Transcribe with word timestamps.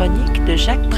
chronique 0.00 0.42
de 0.46 0.56
Jacques. 0.56 0.94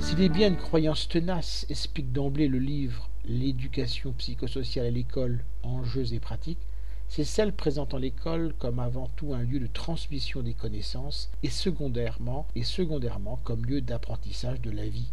S'il 0.00 0.22
est 0.22 0.28
bien 0.30 0.48
une 0.48 0.56
croyance 0.56 1.06
tenace, 1.06 1.66
explique 1.68 2.12
d'emblée 2.12 2.48
le 2.48 2.58
livre 2.58 3.10
L'éducation 3.26 4.12
psychosociale 4.12 4.86
à 4.86 4.90
l'école, 4.90 5.44
enjeux 5.62 6.14
et 6.14 6.18
pratiques, 6.18 6.66
c'est 7.08 7.24
celle 7.24 7.52
présentant 7.52 7.98
l'école 7.98 8.54
comme 8.58 8.78
avant 8.78 9.10
tout 9.16 9.34
un 9.34 9.42
lieu 9.42 9.60
de 9.60 9.66
transmission 9.66 10.40
des 10.40 10.54
connaissances 10.54 11.30
et 11.42 11.50
secondairement, 11.50 12.46
et 12.54 12.64
secondairement 12.64 13.38
comme 13.44 13.66
lieu 13.66 13.82
d'apprentissage 13.82 14.62
de 14.62 14.70
la 14.70 14.88
vie, 14.88 15.12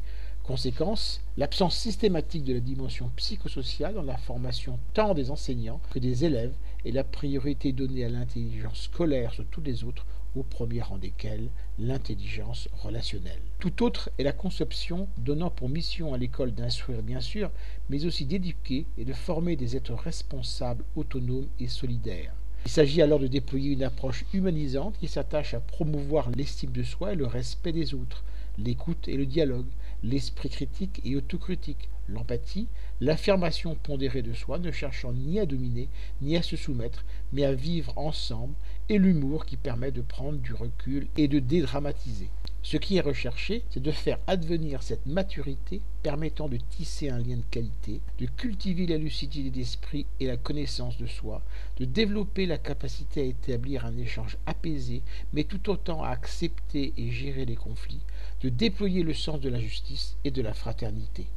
Conséquence, 0.49 1.21
l'absence 1.37 1.75
systématique 1.75 2.43
de 2.43 2.53
la 2.55 2.59
dimension 2.59 3.11
psychosociale 3.17 3.93
dans 3.93 4.01
la 4.01 4.17
formation 4.17 4.79
tant 4.95 5.13
des 5.13 5.29
enseignants 5.29 5.79
que 5.91 5.99
des 5.99 6.25
élèves 6.25 6.55
et 6.85 6.91
la 6.91 7.03
priorité 7.03 7.71
donnée 7.71 8.05
à 8.05 8.09
l'intelligence 8.09 8.83
scolaire 8.83 9.33
sur 9.33 9.45
tous 9.45 9.61
les 9.61 9.83
autres, 9.83 10.05
au 10.35 10.43
premier 10.43 10.81
rang 10.81 10.97
desquels 10.97 11.49
l'intelligence 11.79 12.69
relationnelle. 12.83 13.41
Tout 13.59 13.83
autre 13.83 14.09
est 14.17 14.23
la 14.23 14.31
conception 14.31 15.07
donnant 15.17 15.49
pour 15.49 15.69
mission 15.69 16.13
à 16.13 16.17
l'école 16.17 16.53
d'instruire 16.53 17.01
bien 17.01 17.19
sûr, 17.19 17.49
mais 17.89 18.05
aussi 18.05 18.25
d'éduquer 18.25 18.85
et 18.97 19.05
de 19.05 19.13
former 19.13 19.55
des 19.55 19.75
êtres 19.75 19.95
responsables, 19.95 20.83
autonomes 20.95 21.47
et 21.59 21.67
solidaires. 21.67 22.33
Il 22.65 22.71
s'agit 22.71 23.01
alors 23.01 23.19
de 23.19 23.27
déployer 23.27 23.71
une 23.71 23.83
approche 23.83 24.25
humanisante 24.33 24.97
qui 24.99 25.07
s'attache 25.07 25.53
à 25.53 25.59
promouvoir 25.59 26.29
l'estime 26.31 26.71
de 26.71 26.83
soi 26.83 27.13
et 27.13 27.15
le 27.15 27.25
respect 27.25 27.71
des 27.71 27.93
autres, 27.93 28.23
l'écoute 28.57 29.07
et 29.07 29.17
le 29.17 29.25
dialogue, 29.25 29.65
l'esprit 30.03 30.49
critique 30.49 31.01
et 31.03 31.15
autocritique, 31.15 31.89
l'empathie, 32.07 32.67
l'affirmation 33.01 33.75
pondérée 33.75 34.21
de 34.21 34.33
soi, 34.33 34.59
ne 34.59 34.71
cherchant 34.71 35.13
ni 35.13 35.39
à 35.39 35.45
dominer, 35.45 35.89
ni 36.21 36.35
à 36.37 36.41
se 36.41 36.55
soumettre, 36.55 37.05
mais 37.33 37.43
à 37.43 37.53
vivre 37.53 37.97
ensemble, 37.97 38.55
et 38.89 38.97
l'humour 38.97 39.45
qui 39.45 39.57
permet 39.57 39.91
de 39.91 40.01
prendre 40.01 40.39
du 40.39 40.53
recul 40.53 41.07
et 41.17 41.27
de 41.27 41.39
dédramatiser. 41.39 42.29
Ce 42.61 42.75
qui 42.75 42.97
est 42.97 43.01
recherché, 43.01 43.63
c'est 43.69 43.81
de 43.81 43.91
faire 43.91 44.19
advenir 44.27 44.83
cette 44.83 45.05
maturité 45.05 45.81
permettant 46.03 46.49
de 46.49 46.57
tisser 46.57 47.09
un 47.09 47.17
lien 47.17 47.37
de 47.37 47.43
qualité, 47.49 48.01
de 48.19 48.25
cultiver 48.25 48.85
la 48.85 48.97
lucidité 48.97 49.49
d'esprit 49.49 50.05
et 50.19 50.27
la 50.27 50.35
connaissance 50.35 50.97
de 50.97 51.07
soi, 51.07 51.41
de 51.77 51.85
développer 51.85 52.45
la 52.45 52.57
capacité 52.57 53.21
à 53.21 53.25
établir 53.25 53.85
un 53.85 53.97
échange 53.97 54.37
apaisé, 54.45 55.01
mais 55.31 55.45
tout 55.45 55.69
autant 55.69 56.03
à 56.03 56.09
accepter 56.09 56.93
et 56.97 57.11
gérer 57.11 57.45
les 57.45 57.55
conflits, 57.55 58.01
de 58.41 58.49
déployer 58.49 59.03
le 59.03 59.13
sens 59.13 59.39
de 59.39 59.49
la 59.49 59.59
justice 59.59 60.17
et 60.25 60.31
de 60.31 60.41
la 60.41 60.53
fraternité. 60.53 61.27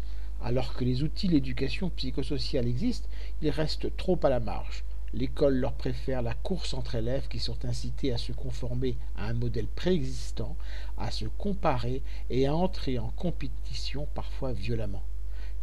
Alors 0.43 0.75
que 0.75 0.85
les 0.85 1.05
outils 1.05 1.29
d'éducation 1.29 1.89
psychosociale 1.91 2.67
existent, 2.67 3.09
ils 3.43 3.51
restent 3.51 3.97
trop 3.97 4.19
à 4.25 4.29
la 4.29 4.41
marge. 4.41 4.83
L'école 5.15 5.57
leur 5.57 5.75
préfère 5.75 6.23
la 6.23 6.33
course 6.33 6.73
entre 6.73 6.95
élèves 6.95 7.29
qui 7.29 7.39
sont 7.39 7.67
incités 7.67 8.15
à 8.15 8.19
se 8.19 8.33
conformer 8.33 8.97
à 9.15 9.27
un 9.27 9.35
modèle 9.35 9.67
préexistant, 9.67 10.57
à 10.97 11.11
se 11.11 11.27
comparer 11.27 12.03
et 12.31 12.47
à 12.47 12.55
entrer 12.55 12.99
en 12.99 13.11
compétition 13.11 14.09
parfois 14.15 14.55
violemment. 14.55 15.03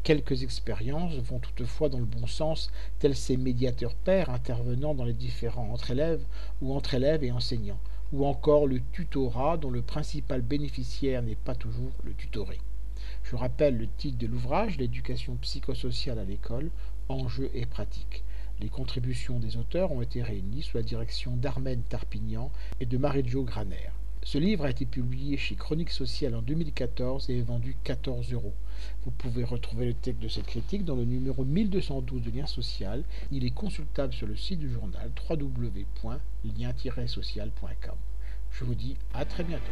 Quelques 0.03 0.43
expériences 0.43 1.15
vont 1.15 1.39
toutefois 1.39 1.89
dans 1.89 1.99
le 1.99 2.05
bon 2.05 2.27
sens, 2.27 2.71
tels 2.99 3.15
ces 3.15 3.37
médiateurs 3.37 3.95
pairs 3.95 4.29
intervenant 4.29 4.93
dans 4.93 5.03
les 5.03 5.13
différents 5.13 5.71
entre 5.71 5.91
élèves 5.91 6.23
ou 6.61 6.73
entre 6.75 6.93
élèves 6.93 7.23
et 7.23 7.31
enseignants, 7.31 7.79
ou 8.13 8.27
encore 8.27 8.67
le 8.67 8.81
tutorat 8.91 9.57
dont 9.57 9.71
le 9.71 9.81
principal 9.81 10.41
bénéficiaire 10.41 11.23
n'est 11.23 11.35
pas 11.35 11.55
toujours 11.55 11.91
le 12.03 12.13
tutoré. 12.13 12.59
Je 13.23 13.35
rappelle 13.35 13.77
le 13.77 13.87
titre 13.97 14.17
de 14.19 14.27
l'ouvrage 14.27 14.77
L'éducation 14.77 15.35
psychosociale 15.41 16.19
à 16.19 16.23
l'école, 16.23 16.69
enjeux 17.09 17.49
et 17.53 17.65
pratiques. 17.65 18.23
Les 18.61 18.69
contributions 18.69 19.39
des 19.39 19.55
auteurs 19.55 19.91
ont 19.91 20.01
été 20.01 20.21
réunies 20.21 20.63
sous 20.63 20.75
la 20.75 20.83
direction 20.83 21.37
d'Armène 21.37 21.81
Tarpignan 21.87 22.51
et 22.81 22.85
de 22.85 22.97
Marie-Jo 22.97 23.43
Graner. 23.43 23.89
Ce 24.23 24.37
livre 24.37 24.65
a 24.65 24.69
été 24.69 24.85
publié 24.85 25.37
chez 25.37 25.55
Chronique 25.55 25.91
Sociale 25.91 26.35
en 26.35 26.41
2014 26.41 27.29
et 27.29 27.39
est 27.39 27.41
vendu 27.41 27.77
14 27.85 28.33
euros. 28.33 28.53
Vous 29.05 29.11
pouvez 29.11 29.45
retrouver 29.45 29.85
le 29.85 29.93
texte 29.93 30.21
de 30.21 30.27
cette 30.27 30.47
critique 30.47 30.83
dans 30.83 30.95
le 30.95 31.05
numéro 31.05 31.45
1212 31.45 32.21
de 32.21 32.31
Lien 32.31 32.45
Social. 32.45 33.05
Il 33.31 33.45
est 33.45 33.51
consultable 33.51 34.13
sur 34.13 34.27
le 34.27 34.35
site 34.35 34.59
du 34.59 34.69
journal 34.69 35.09
www.lien-social.com. 35.29 37.95
Je 38.51 38.65
vous 38.65 38.75
dis 38.75 38.97
à 39.13 39.23
très 39.23 39.45
bientôt. 39.45 39.71